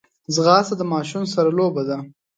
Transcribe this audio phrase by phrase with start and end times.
[0.35, 1.97] ځغاسته د ماشوم سره لوبه ده